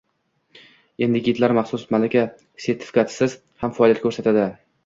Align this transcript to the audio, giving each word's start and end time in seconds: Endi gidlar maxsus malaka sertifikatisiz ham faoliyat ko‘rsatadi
Endi 1.07 1.21
gidlar 1.27 1.53
maxsus 1.59 1.85
malaka 1.97 2.25
sertifikatisiz 2.65 3.37
ham 3.65 3.77
faoliyat 3.79 4.05
ko‘rsatadi 4.09 4.49